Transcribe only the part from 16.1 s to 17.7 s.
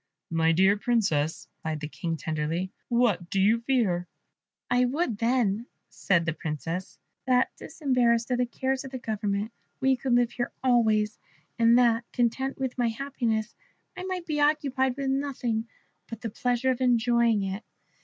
the pleasure of enjoying it.